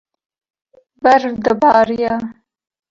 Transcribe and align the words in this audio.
berf 1.03 1.25
dibarîya 1.43 2.15